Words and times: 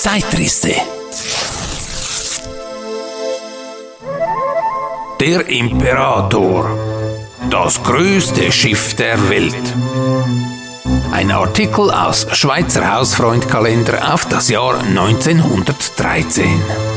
Zeitrisse. 0.00 0.72
Der 5.20 5.46
Imperator. 5.46 6.70
Das 7.50 7.82
größte 7.82 8.50
Schiff 8.50 8.94
der 8.94 9.28
Welt. 9.28 9.74
Ein 11.12 11.30
Artikel 11.30 11.90
aus 11.90 12.26
Schweizer 12.32 12.90
Hausfreundkalender 12.90 14.14
auf 14.14 14.24
das 14.24 14.48
Jahr 14.48 14.80
1913. 14.80 16.89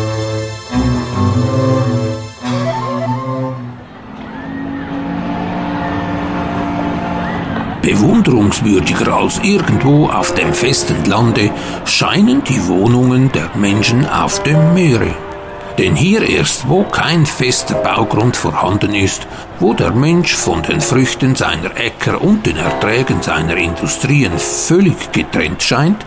Bewunderungswürdiger 7.84 9.14
als 9.14 9.40
irgendwo 9.44 10.08
auf 10.08 10.34
dem 10.36 10.54
festen 10.54 11.04
Lande 11.04 11.52
scheinen 11.84 12.42
die 12.46 12.66
Wohnungen 12.68 13.30
der 13.34 13.52
Menschen 13.56 14.08
auf 14.10 14.41
dem 14.44 14.74
Meere. 14.74 15.14
Denn 15.78 15.94
hier 15.94 16.22
erst, 16.27 16.70
wo 16.70 16.84
kein 16.84 17.26
fester 17.26 17.76
Baugrund 17.76 18.38
vorhanden 18.38 18.96
ist, 18.96 19.27
wo 19.60 19.74
der 19.74 19.91
Mensch 19.91 20.34
von 20.34 20.64
den 20.64 20.80
Früchten 20.80 21.36
seiner 21.36 21.76
Äcker 21.77 22.22
und 22.22 22.46
den 22.46 22.55
Erträgen 22.55 23.22
seiner 23.22 23.58
Industrien 23.58 24.32
völlig 24.38 25.12
getrennt 25.12 25.62
scheint, 25.62 26.05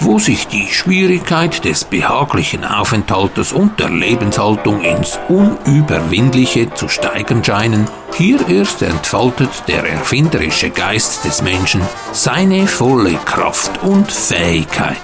wo 0.00 0.18
sich 0.18 0.46
die 0.46 0.68
Schwierigkeit 0.68 1.64
des 1.64 1.84
behaglichen 1.84 2.64
Aufenthaltes 2.64 3.52
und 3.52 3.80
der 3.80 3.90
Lebenshaltung 3.90 4.82
ins 4.82 5.18
Unüberwindliche 5.28 6.72
zu 6.74 6.88
steigern 6.88 7.44
scheinen, 7.44 7.88
hier 8.14 8.48
erst 8.48 8.82
entfaltet 8.82 9.50
der 9.68 9.88
erfinderische 9.88 10.70
Geist 10.70 11.24
des 11.24 11.42
Menschen 11.42 11.82
seine 12.12 12.66
volle 12.66 13.14
Kraft 13.24 13.82
und 13.82 14.10
Fähigkeit. 14.10 14.96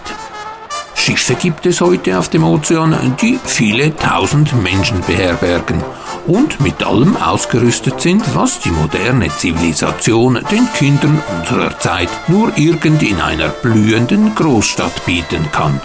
Schiffe 0.95 1.35
gibt 1.35 1.67
es 1.67 1.81
heute 1.81 2.19
auf 2.19 2.29
dem 2.29 2.45
Ozean, 2.45 3.17
die 3.21 3.39
viele 3.45 3.95
tausend 3.95 4.55
Menschen 4.63 5.01
beherbergen 5.03 5.83
und 6.27 6.61
mit 6.61 6.83
allem 6.85 7.17
ausgerüstet 7.17 8.01
sind, 8.01 8.23
was 8.35 8.61
die 8.61 8.71
moderne 8.71 9.29
Zivilisation 9.37 10.39
den 10.51 10.73
Kindern 10.73 11.23
unserer 11.39 11.79
Zeit 11.79 12.09
nur 12.29 12.57
irgend 12.57 13.03
in 13.03 13.21
einer 13.21 13.49
blühenden 13.49 14.35
Großstadt 14.35 15.05
bieten 15.07 15.51
kann. 15.53 15.81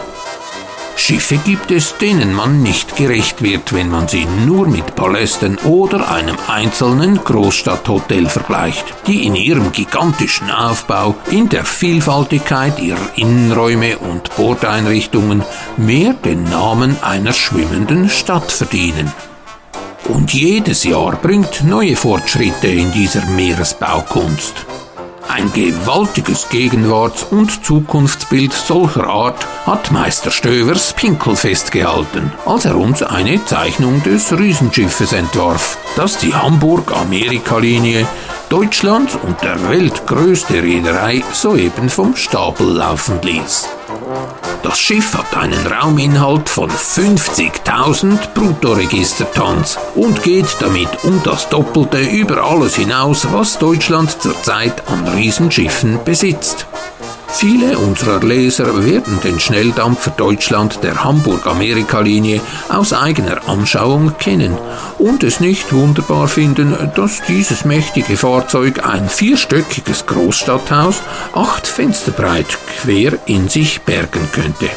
Schiffe 0.99 1.37
gibt 1.37 1.71
es, 1.71 1.97
denen 1.97 2.33
man 2.33 2.61
nicht 2.61 2.97
gerecht 2.97 3.41
wird, 3.41 3.73
wenn 3.73 3.89
man 3.89 4.07
sie 4.07 4.27
nur 4.45 4.67
mit 4.67 4.95
Palästen 4.95 5.57
oder 5.59 6.11
einem 6.11 6.37
einzelnen 6.47 7.23
Großstadthotel 7.23 8.27
vergleicht, 8.27 8.85
die 9.07 9.25
in 9.25 9.35
ihrem 9.35 9.71
gigantischen 9.71 10.51
Aufbau, 10.51 11.15
in 11.31 11.47
der 11.47 11.63
Vielfaltigkeit 11.63 12.79
ihrer 12.79 13.09
Innenräume 13.15 13.97
und 13.97 14.35
Bordeinrichtungen 14.35 15.41
mehr 15.77 16.13
den 16.13 16.43
Namen 16.43 16.95
einer 17.01 17.33
schwimmenden 17.33 18.09
Stadt 18.09 18.51
verdienen. 18.51 19.11
Und 20.09 20.33
jedes 20.33 20.83
Jahr 20.83 21.15
bringt 21.15 21.63
neue 21.63 21.95
Fortschritte 21.95 22.67
in 22.67 22.91
dieser 22.91 23.25
Meeresbaukunst. 23.27 24.65
Ein 25.27 25.53
gewaltiges 25.53 26.49
Gegenwarts- 26.49 27.23
und 27.29 27.63
Zukunftsbild 27.63 28.51
solcher 28.51 29.07
Art 29.07 29.45
hat 29.67 29.91
Meister 29.91 30.31
Stövers 30.31 30.93
Pinkel 30.93 31.35
festgehalten, 31.35 32.31
als 32.47 32.65
er 32.65 32.75
uns 32.75 33.03
eine 33.03 33.45
Zeichnung 33.45 34.01
des 34.01 34.35
Riesenschiffes 34.35 35.13
entwarf, 35.13 35.77
das 35.95 36.17
die 36.17 36.33
Hamburg-Amerika-Linie 36.33 38.07
Deutschlands 38.49 39.15
und 39.15 39.39
der 39.43 39.69
weltgrößte 39.69 40.63
Reederei 40.63 41.23
soeben 41.31 41.89
vom 41.89 42.15
Stapel 42.15 42.67
laufen 42.67 43.21
ließ. 43.21 43.69
Das 44.61 44.77
Schiff 44.77 45.15
hat 45.15 45.35
einen 45.35 45.65
Rauminhalt 45.65 46.49
von 46.49 46.69
50.000 46.69 48.33
Bruttoregistertons 48.33 49.77
und 49.95 50.21
geht 50.21 50.57
damit 50.59 50.89
um 51.03 51.21
das 51.23 51.49
Doppelte 51.49 51.99
über 51.99 52.43
alles 52.43 52.75
hinaus, 52.75 53.27
was 53.31 53.57
Deutschland 53.57 54.21
zurzeit 54.21 54.87
an 54.87 55.07
Riesenschiffen 55.07 55.99
besitzt. 56.03 56.67
Viele 57.31 57.77
unserer 57.77 58.19
Leser 58.19 58.85
werden 58.85 59.19
den 59.21 59.39
Schnelldampfer 59.39 60.11
Deutschland 60.11 60.83
der 60.83 61.03
Hamburg-Amerika-Linie 61.03 62.41
aus 62.67 62.91
eigener 62.91 63.47
Anschauung 63.47 64.17
kennen 64.17 64.57
und 64.97 65.23
es 65.23 65.39
nicht 65.39 65.71
wunderbar 65.71 66.27
finden, 66.27 66.75
dass 66.95 67.21
dieses 67.23 67.63
mächtige 67.65 68.17
Fahrzeug 68.17 68.85
ein 68.85 69.07
vierstöckiges 69.07 70.05
Großstadthaus 70.05 71.01
acht 71.33 71.67
Fenster 71.67 72.11
breit 72.11 72.57
quer 72.81 73.13
in 73.25 73.47
sich 73.47 73.81
bergen 73.81 74.27
könnte. 74.33 74.69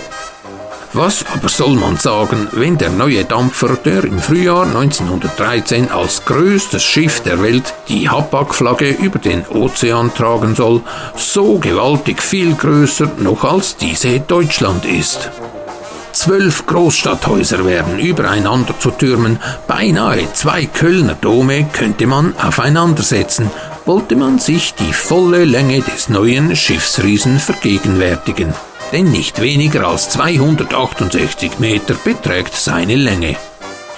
Was 0.95 1.25
aber 1.33 1.49
soll 1.49 1.75
man 1.77 1.97
sagen, 1.97 2.49
wenn 2.53 2.77
der 2.77 2.91
neue 2.91 3.25
Dampfer, 3.25 3.77
der 3.83 4.05
im 4.05 4.19
Frühjahr 4.19 4.67
1913 4.67 5.91
als 5.91 6.23
größtes 6.27 6.85
Schiff 6.85 7.21
der 7.21 7.43
Welt 7.43 7.73
die 7.89 8.11
Hapag-Flagge 8.11 8.91
über 8.91 9.19
den 9.19 9.47
Ozean 9.47 10.13
tragen 10.15 10.55
soll, 10.55 10.83
so 11.17 11.59
gewaltig 11.59 12.23
viel 12.23 12.55
größer 12.55 13.11
noch 13.21 13.43
als 13.43 13.77
diese 13.77 14.21
Deutschland 14.21 14.85
ist? 14.85 15.31
Zwölf 16.13 16.67
Großstadthäuser 16.67 17.65
werden 17.65 17.99
übereinander 17.99 18.79
zu 18.79 18.91
Türmen, 18.91 19.39
beinahe 19.67 20.31
zwei 20.35 20.67
Kölner 20.67 21.17
Dome 21.19 21.65
könnte 21.73 22.07
man 22.07 22.35
aufeinandersetzen, 22.37 23.51
wollte 23.87 24.15
man 24.15 24.39
sich 24.39 24.75
die 24.75 24.93
volle 24.93 25.47
Länge 25.47 25.81
des 25.81 26.11
neuen 26.11 26.55
Schiffsriesen 26.55 27.39
vergegenwärtigen 27.41 28.53
denn 28.93 29.11
nicht 29.11 29.41
weniger 29.41 29.89
als 29.89 30.11
268 30.11 31.59
Meter 31.59 31.95
beträgt 31.95 32.55
seine 32.55 32.97
Länge. 32.97 33.37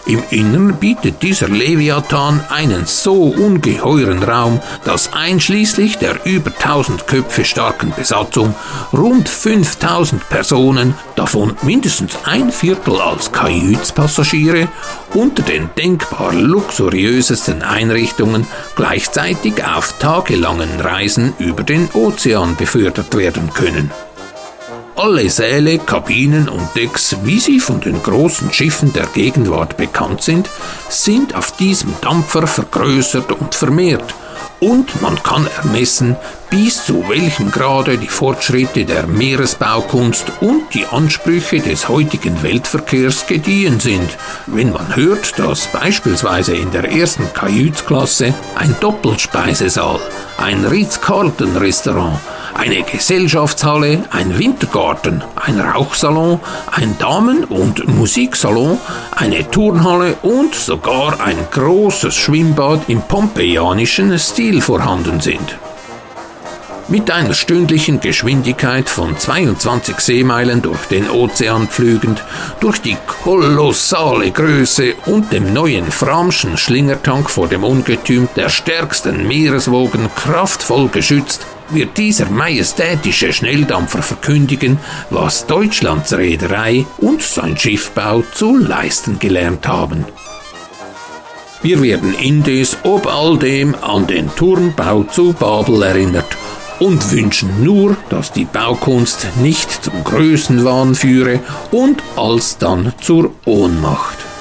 Im 0.07 0.23
Innern 0.29 0.77
bietet 0.77 1.23
dieser 1.23 1.49
Leviathan 1.49 2.45
einen 2.51 2.85
so 2.85 3.23
ungeheuren 3.23 4.23
Raum, 4.23 4.61
dass 4.85 5.15
einschließlich 5.15 5.97
der 5.97 6.27
über 6.27 6.51
1000 6.51 7.07
Köpfe 7.07 7.47
starken 7.47 7.91
Besatzung 7.97 8.55
rund 8.93 9.31
5000 9.31 10.29
Personen, 10.29 10.93
davon 11.17 11.57
mindestens 11.63 12.19
ein 12.25 12.53
Viertel 12.53 13.01
als 13.01 13.33
Kajütspassagiere, 13.33 14.69
unter 15.15 15.43
den 15.43 15.71
denkbar 15.79 16.35
luxuriösesten 16.35 17.63
Einrichtungen 17.63 18.47
gleichzeitig 18.77 19.65
auf 19.65 19.99
tagelangen 19.99 20.81
Reisen 20.81 21.33
über 21.39 21.63
den 21.63 21.89
Ozean 21.95 22.57
befördert 22.57 23.17
werden 23.17 23.51
können. 23.55 23.91
Alle 24.97 25.29
Säle, 25.29 25.81
Kabinen 25.81 26.49
und 26.49 26.69
Decks, 26.77 27.17
wie 27.25 27.41
sie 27.41 27.59
von 27.59 27.81
den 27.81 28.01
großen 28.01 28.53
Schiffen 28.53 28.93
der 28.93 29.07
Gegenwart 29.07 29.77
bekannt 29.77 30.23
sind, 30.23 30.49
sind 30.89 31.35
auf 31.35 31.57
diesem 31.57 31.93
Dampfer 32.01 32.47
vergrößert 32.47 33.33
und 33.33 33.57
vermehrt. 33.57 34.15
Und 34.61 35.03
man 35.03 35.21
kann 35.21 35.49
ermessen, 35.59 36.17
bis 36.49 36.87
zu 36.87 37.09
welchem 37.09 37.51
Grade 37.51 37.99
die 37.99 38.07
Fortschritte 38.07 38.85
der 38.85 39.09
Meeresbaukunst 39.09 40.27
und 40.41 40.73
die 40.73 40.87
Ansprüche 40.87 41.59
des 41.59 41.89
heutigen 41.89 42.41
Weltverkehrs 42.45 43.27
gediehen 43.27 43.81
sind, 43.81 44.17
wenn 44.47 44.73
man 44.73 44.95
hört, 44.95 45.37
dass 45.41 45.67
beispielsweise 45.67 46.55
in 46.55 46.71
der 46.71 46.85
ersten 46.85 47.33
Kajütsklasse 47.35 48.33
ein 48.55 48.77
Doppelspeisesaal, 48.79 49.99
ein 50.39 50.65
Ritz-Carlton-Restaurant, 50.65 52.21
eine 52.55 52.83
Gesellschaftshalle, 52.83 54.05
ein 54.11 54.39
Wintergarten, 54.39 55.23
ein 55.37 55.61
Rauchsalon, 55.61 56.41
ein 56.71 56.97
Damen- 56.99 57.45
und 57.45 57.87
Musiksalon, 57.89 58.79
eine 59.13 59.49
Turnhalle 59.51 60.17
und 60.23 60.55
sogar 60.55 61.21
ein 61.21 61.37
großes 61.51 62.15
Schwimmbad 62.15 62.89
im 62.89 63.03
pompeianischen 63.03 64.19
Stil 64.19 64.61
vorhanden 64.61 65.21
sind. 65.21 65.59
Mit 66.87 67.11
einer 67.11 67.33
stündlichen 67.33 68.01
Geschwindigkeit 68.01 68.91
von 68.91 69.19
22 69.19 70.01
Seemeilen 70.01 70.61
durch 70.61 70.85
den 70.85 71.09
Ozean 71.09 71.67
pflügend, 71.67 72.23
durch 72.61 72.83
die 72.83 72.99
kolossale 73.23 74.31
Größe 74.31 74.95
und 75.07 75.33
dem 75.33 75.55
neuen 75.55 75.91
Framschen 75.91 76.59
Schlingertank 76.59 77.31
vor 77.31 77.49
dem 77.49 77.65
Ungetüm 77.65 78.29
der 78.37 78.51
stärksten 78.51 79.27
Meereswogen 79.27 80.11
kraftvoll 80.15 80.89
geschützt, 80.89 81.47
wird 81.71 81.97
dieser 81.97 82.29
majestätische 82.29 83.33
Schnelldampfer 83.33 84.03
verkündigen, 84.03 84.79
was 85.11 85.47
Deutschlands 85.47 86.13
Reederei 86.13 86.87
und 86.99 87.23
sein 87.23 87.57
Schiffbau 87.57 88.23
zu 88.35 88.57
leisten 88.57 89.19
gelernt 89.19 89.67
haben. 89.67 90.05
Wir 91.63 91.81
werden 91.81 92.15
indes 92.15 92.77
ob 92.83 93.07
all 93.07 93.39
dem 93.39 93.75
an 93.77 94.07
den 94.07 94.29
Turmbau 94.37 95.05
zu 95.05 95.33
Babel 95.33 95.83
erinnert 95.83 96.37
und 96.79 97.11
wünschen 97.11 97.65
nur, 97.65 97.97
dass 98.11 98.33
die 98.33 98.45
Baukunst 98.45 99.27
nicht 99.41 99.71
zum 99.85 100.05
Größenwahn 100.05 100.95
führe 100.95 101.41
und 101.71 102.03
alsdann 102.17 102.93
zur 103.01 103.31
Ohnmacht. 103.47 104.34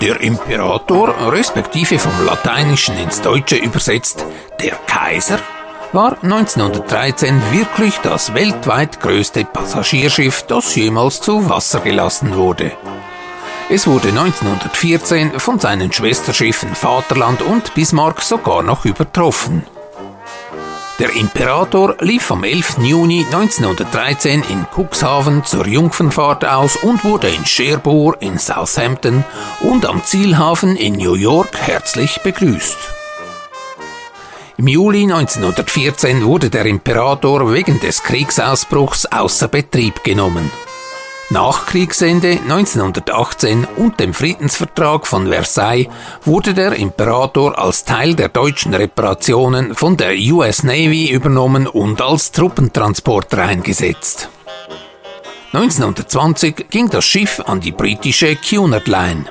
Der 0.00 0.20
Imperator, 0.20 1.32
respektive 1.32 1.98
vom 1.98 2.26
Lateinischen 2.26 2.98
ins 2.98 3.22
Deutsche 3.22 3.56
übersetzt, 3.56 4.26
der 4.60 4.74
Kaiser, 4.86 5.38
war 5.92 6.18
1913 6.22 7.40
wirklich 7.52 7.96
das 8.02 8.34
weltweit 8.34 9.00
größte 9.00 9.44
Passagierschiff, 9.44 10.42
das 10.42 10.74
jemals 10.74 11.20
zu 11.22 11.48
Wasser 11.48 11.80
gelassen 11.80 12.36
wurde. 12.36 12.72
Es 13.70 13.86
wurde 13.86 14.08
1914 14.08 15.40
von 15.40 15.58
seinen 15.58 15.90
Schwesterschiffen 15.90 16.74
Vaterland 16.74 17.40
und 17.40 17.74
Bismarck 17.74 18.20
sogar 18.20 18.62
noch 18.62 18.84
übertroffen. 18.84 19.64
Der 20.98 21.14
Imperator 21.14 21.94
lief 22.00 22.30
am 22.30 22.42
11. 22.42 22.78
Juni 22.78 23.22
1913 23.26 24.42
in 24.48 24.66
Cuxhaven 24.74 25.44
zur 25.44 25.66
Jungfernfahrt 25.66 26.46
aus 26.46 26.76
und 26.76 27.04
wurde 27.04 27.28
in 27.28 27.44
Cherbourg 27.44 28.16
in 28.20 28.38
Southampton 28.38 29.22
und 29.60 29.84
am 29.84 30.02
Zielhafen 30.02 30.74
in 30.74 30.94
New 30.94 31.12
York 31.12 31.50
herzlich 31.54 32.22
begrüßt. 32.22 32.78
Im 34.56 34.68
Juli 34.68 35.02
1914 35.02 36.24
wurde 36.24 36.48
der 36.48 36.64
Imperator 36.64 37.52
wegen 37.52 37.78
des 37.78 38.02
Kriegsausbruchs 38.02 39.04
außer 39.04 39.48
Betrieb 39.48 40.02
genommen. 40.02 40.50
Nach 41.28 41.66
Kriegsende 41.66 42.38
1918 42.48 43.66
und 43.76 43.98
dem 43.98 44.14
Friedensvertrag 44.14 45.08
von 45.08 45.26
Versailles 45.26 45.88
wurde 46.24 46.54
der 46.54 46.74
Imperator 46.74 47.58
als 47.58 47.84
Teil 47.84 48.14
der 48.14 48.28
deutschen 48.28 48.72
Reparationen 48.72 49.74
von 49.74 49.96
der 49.96 50.14
US 50.32 50.62
Navy 50.62 51.10
übernommen 51.10 51.66
und 51.66 52.00
als 52.00 52.30
Truppentransporter 52.30 53.42
eingesetzt. 53.42 54.28
1920 55.52 56.66
ging 56.70 56.90
das 56.90 57.04
Schiff 57.04 57.42
an 57.44 57.60
die 57.60 57.72
britische 57.72 58.36
Cunard 58.36 58.86
Line. 58.86 59.24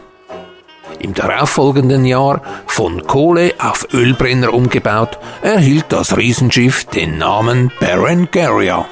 Im 1.00 1.14
darauffolgenden 1.14 2.04
Jahr, 2.04 2.42
von 2.68 3.08
Kohle 3.08 3.54
auf 3.58 3.88
Ölbrenner 3.94 4.54
umgebaut, 4.54 5.18
erhielt 5.42 5.86
das 5.90 6.18
Riesenschiff 6.18 6.84
den 6.86 7.20
Namen 7.20 7.72
Berengaria. 7.80 8.86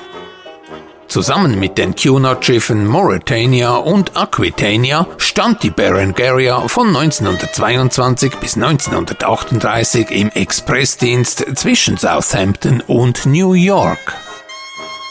Zusammen 1.07 1.59
mit 1.59 1.77
den 1.77 1.95
Cunard-Schiffen 1.95 2.87
Mauretania 2.87 3.75
und 3.75 4.17
Aquitania 4.17 5.05
stand 5.17 5.61
die 5.61 5.69
Berengaria 5.69 6.67
von 6.67 6.87
1922 6.87 8.35
bis 8.37 8.55
1938 8.55 10.09
im 10.11 10.29
Expressdienst 10.29 11.45
zwischen 11.55 11.97
Southampton 11.97 12.81
und 12.87 13.25
New 13.25 13.53
York. 13.53 14.15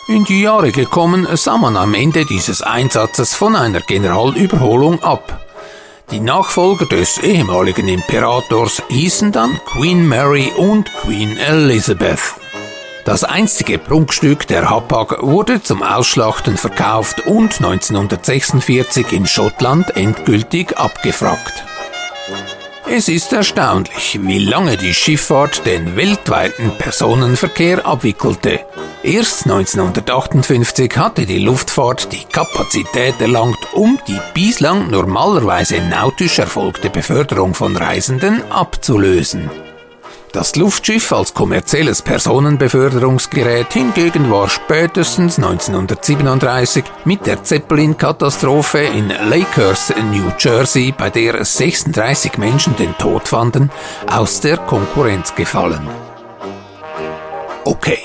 In 0.08 0.24
die 0.24 0.42
Jahre 0.42 0.72
gekommen 0.72 1.28
sah 1.34 1.56
man 1.56 1.76
am 1.76 1.94
Ende 1.94 2.24
dieses 2.24 2.60
Einsatzes 2.60 3.34
von 3.34 3.54
einer 3.54 3.80
Generalüberholung 3.80 5.02
ab. 5.02 5.46
Die 6.10 6.20
Nachfolger 6.20 6.86
des 6.86 7.18
ehemaligen 7.18 7.88
Imperators 7.88 8.82
hießen 8.88 9.32
dann 9.32 9.58
Queen 9.64 10.06
Mary 10.06 10.52
und 10.56 10.92
Queen 11.02 11.38
Elizabeth. 11.38 12.34
Das 13.04 13.24
einstige 13.24 13.78
Prunkstück 13.78 14.46
der 14.46 14.70
Hapag 14.70 15.22
wurde 15.22 15.60
zum 15.60 15.82
Ausschlachten 15.82 16.56
verkauft 16.56 17.26
und 17.26 17.60
1946 17.60 19.12
in 19.12 19.26
Schottland 19.26 19.96
endgültig 19.96 20.78
abgefragt. 20.78 21.64
Es 22.88 23.08
ist 23.08 23.32
erstaunlich, 23.32 24.20
wie 24.22 24.38
lange 24.38 24.76
die 24.76 24.94
Schifffahrt 24.94 25.66
den 25.66 25.96
weltweiten 25.96 26.70
Personenverkehr 26.78 27.84
abwickelte. 27.84 28.60
Erst 29.02 29.46
1958 29.46 30.96
hatte 30.96 31.26
die 31.26 31.40
Luftfahrt 31.40 32.12
die 32.12 32.24
Kapazität 32.30 33.20
erlangt, 33.20 33.58
um 33.72 33.98
die 34.06 34.20
bislang 34.32 34.90
normalerweise 34.90 35.80
nautisch 35.80 36.38
erfolgte 36.38 36.88
Beförderung 36.88 37.54
von 37.54 37.76
Reisenden 37.76 38.42
abzulösen. 38.52 39.50
Das 40.32 40.56
Luftschiff 40.56 41.12
als 41.12 41.34
kommerzielles 41.34 42.00
Personenbeförderungsgerät 42.00 43.70
hingegen 43.70 44.30
war 44.30 44.48
spätestens 44.48 45.36
1937 45.36 46.84
mit 47.04 47.26
der 47.26 47.44
Zeppelin-Katastrophe 47.44 48.78
in 48.78 49.10
Lakehurst, 49.10 49.94
New 50.10 50.32
Jersey, 50.38 50.94
bei 50.96 51.10
der 51.10 51.44
36 51.44 52.38
Menschen 52.38 52.74
den 52.76 52.96
Tod 52.96 53.28
fanden, 53.28 53.70
aus 54.10 54.40
der 54.40 54.56
Konkurrenz 54.56 55.34
gefallen. 55.34 55.86
Okay, 57.64 58.00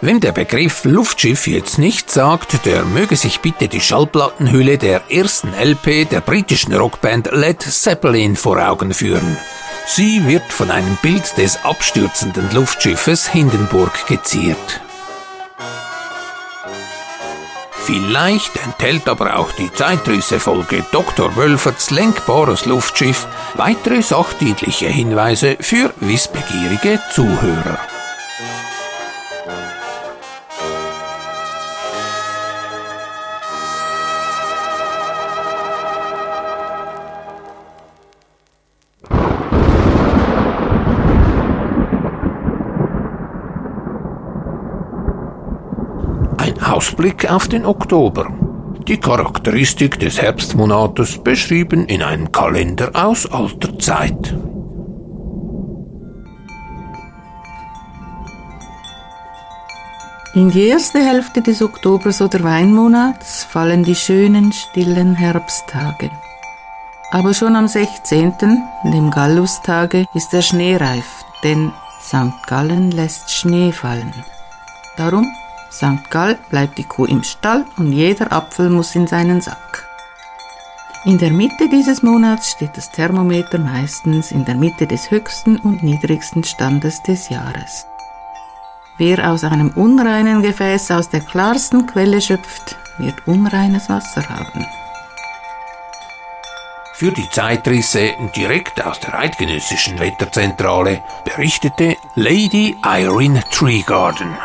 Wem 0.00 0.20
der 0.20 0.30
Begriff 0.30 0.84
Luftschiff 0.84 1.48
jetzt 1.48 1.76
nicht 1.76 2.08
sagt, 2.08 2.64
der 2.64 2.84
möge 2.84 3.16
sich 3.16 3.40
bitte 3.40 3.66
die 3.66 3.80
Schallplattenhülle 3.80 4.78
der 4.78 5.02
ersten 5.10 5.52
LP 5.52 6.08
der 6.08 6.20
britischen 6.20 6.72
Rockband 6.72 7.30
Led 7.32 7.60
Zeppelin 7.60 8.36
vor 8.36 8.64
Augen 8.64 8.94
führen. 8.94 9.36
Sie 9.90 10.26
wird 10.26 10.52
von 10.52 10.70
einem 10.70 10.96
Bild 11.00 11.38
des 11.38 11.64
abstürzenden 11.64 12.50
Luftschiffes 12.52 13.26
Hindenburg 13.26 14.06
geziert. 14.06 14.82
Vielleicht 17.86 18.54
enthält 18.64 19.08
aber 19.08 19.38
auch 19.38 19.50
die 19.52 19.72
Zeitrisse-Folge 19.72 20.84
Dr. 20.92 21.34
Wölferts 21.36 21.90
lenkbares 21.90 22.66
Luftschiff 22.66 23.26
weitere 23.54 24.02
sachdienliche 24.02 24.88
Hinweise 24.88 25.56
für 25.58 25.94
wissbegierige 26.00 27.00
Zuhörer. 27.10 27.78
Ausblick 46.98 47.30
auf 47.30 47.46
den 47.46 47.64
Oktober. 47.64 48.26
Die 48.88 48.96
Charakteristik 48.96 50.00
des 50.00 50.20
Herbstmonates 50.20 51.18
beschrieben 51.22 51.86
in 51.86 52.02
einem 52.02 52.32
Kalender 52.32 52.90
aus 52.92 53.24
alter 53.30 53.78
Zeit. 53.78 54.34
In 60.34 60.50
die 60.50 60.66
erste 60.66 60.98
Hälfte 60.98 61.40
des 61.40 61.62
Oktobers 61.62 62.20
oder 62.20 62.42
Weinmonats 62.42 63.44
fallen 63.44 63.84
die 63.84 63.94
schönen, 63.94 64.52
stillen 64.52 65.14
Herbsttage. 65.14 66.10
Aber 67.12 67.32
schon 67.32 67.54
am 67.54 67.68
16., 67.68 68.32
dem 68.82 69.12
Gallustage, 69.12 70.06
ist 70.14 70.32
der 70.32 70.42
Schnee 70.42 70.74
reif, 70.74 71.24
denn 71.44 71.70
St. 72.02 72.44
Gallen 72.48 72.90
lässt 72.90 73.30
Schnee 73.30 73.70
fallen. 73.70 74.12
Darum 74.96 75.32
St. 75.70 76.10
Gall 76.10 76.38
bleibt 76.50 76.78
die 76.78 76.84
Kuh 76.84 77.04
im 77.04 77.22
Stall 77.22 77.64
und 77.76 77.92
jeder 77.92 78.32
Apfel 78.32 78.70
muss 78.70 78.94
in 78.94 79.06
seinen 79.06 79.40
Sack. 79.40 79.86
In 81.04 81.18
der 81.18 81.30
Mitte 81.30 81.68
dieses 81.68 82.02
Monats 82.02 82.50
steht 82.50 82.76
das 82.76 82.90
Thermometer 82.90 83.58
meistens 83.58 84.32
in 84.32 84.44
der 84.44 84.56
Mitte 84.56 84.86
des 84.86 85.10
höchsten 85.10 85.58
und 85.58 85.82
niedrigsten 85.82 86.42
Standes 86.44 87.02
des 87.02 87.28
Jahres. 87.28 87.86
Wer 88.98 89.30
aus 89.30 89.44
einem 89.44 89.70
unreinen 89.70 90.42
Gefäß 90.42 90.90
aus 90.90 91.08
der 91.08 91.20
klarsten 91.20 91.86
Quelle 91.86 92.20
schöpft, 92.20 92.76
wird 92.98 93.26
unreines 93.26 93.88
Wasser 93.88 94.28
haben. 94.28 94.66
Für 96.94 97.12
die 97.12 97.30
Zeitrisse 97.30 98.10
direkt 98.34 98.84
aus 98.84 98.98
der 98.98 99.16
eidgenössischen 99.16 100.00
Wetterzentrale 100.00 101.00
berichtete 101.24 101.96
Lady 102.16 102.76
Irene 102.84 103.44
Treegarden. 103.52 104.36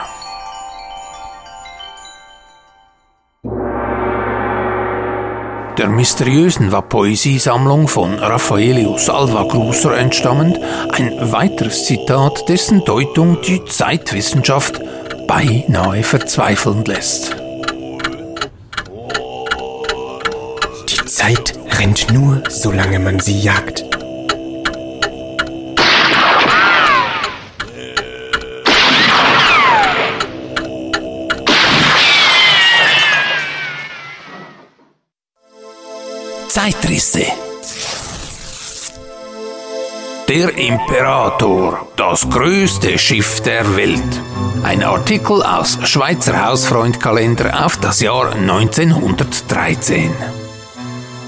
Der 5.77 5.89
mysteriösen 5.89 6.71
Poesiesammlung 6.89 7.87
von 7.87 8.19
Raffaelius 8.19 9.09
Alva 9.09 9.43
Gruser 9.43 9.97
entstammend, 9.97 10.59
ein 10.91 11.31
weiteres 11.31 11.85
Zitat, 11.85 12.47
dessen 12.49 12.83
Deutung 12.85 13.41
die 13.41 13.63
Zeitwissenschaft 13.65 14.81
beinahe 15.27 16.03
verzweifeln 16.03 16.83
lässt. 16.85 17.35
Die 20.89 21.05
Zeit 21.05 21.57
rennt 21.79 22.11
nur, 22.13 22.43
solange 22.49 22.99
man 22.99 23.19
sie 23.19 23.39
jagt. 23.39 23.92
Zeitrisse. 36.53 37.25
Der 40.29 40.55
Imperator, 40.55 41.87
das 41.95 42.29
größte 42.29 42.99
Schiff 42.99 43.41
der 43.41 43.75
Welt. 43.75 44.21
Ein 44.61 44.83
Artikel 44.83 45.41
aus 45.41 45.79
Schweizer 45.81 46.45
Hausfreundkalender 46.45 47.65
auf 47.65 47.77
das 47.77 48.01
Jahr 48.01 48.33
1913. 48.33 50.11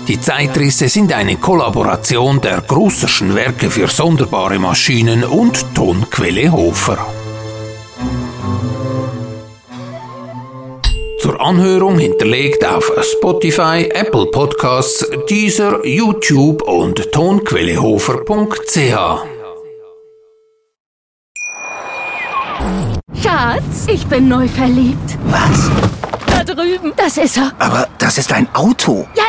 Die 0.07 0.21
Zeitrisse 0.21 0.89
sind 0.89 1.11
eine 1.11 1.37
Kollaboration 1.37 2.39
der 2.39 2.61
Grusserschen 2.61 3.33
Werke 3.33 3.71
für 3.71 3.87
sonderbare 3.87 4.59
Maschinen 4.59 5.23
und 5.23 5.73
Tonquelle 5.73 6.51
Hofer. 6.51 7.03
Anhörung 11.45 11.99
hinterlegt 11.99 12.65
auf 12.65 12.91
Spotify, 13.03 13.87
Apple 13.93 14.25
Podcasts, 14.31 15.07
Deezer, 15.29 15.85
YouTube 15.85 16.63
und 16.63 17.11
tonquellehofer.ch. 17.11 18.95
Schatz, 23.21 23.85
ich 23.87 24.07
bin 24.07 24.27
neu 24.27 24.47
verliebt. 24.47 25.19
Was? 25.25 25.69
Da 26.25 26.43
drüben. 26.43 26.93
Das 26.97 27.15
ist 27.17 27.37
er. 27.37 27.51
Aber 27.59 27.89
das 27.99 28.17
ist 28.17 28.33
ein 28.33 28.47
Auto. 28.55 29.07
Ja, 29.15 29.25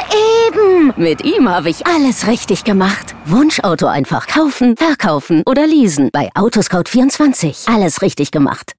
eben. 0.48 0.94
Mit 0.96 1.22
ihm 1.22 1.50
habe 1.50 1.68
ich 1.68 1.86
alles 1.86 2.26
richtig 2.26 2.64
gemacht. 2.64 3.14
Wunschauto 3.26 3.88
einfach 3.88 4.26
kaufen, 4.26 4.74
verkaufen 4.78 5.42
oder 5.44 5.66
leasen. 5.66 6.08
Bei 6.14 6.30
Autoscout24. 6.34 7.70
Alles 7.70 8.00
richtig 8.00 8.30
gemacht. 8.30 8.72